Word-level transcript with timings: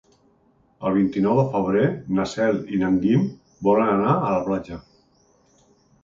El 0.89 0.93
vint-i-nou 0.93 1.35
de 1.39 1.43
febrer 1.55 1.83
na 2.19 2.25
Cel 2.31 2.57
i 2.77 2.79
en 2.87 2.97
Guim 3.03 3.27
volen 3.67 3.91
anar 3.91 4.15
a 4.15 4.31
la 4.37 4.41
platja. 4.49 4.79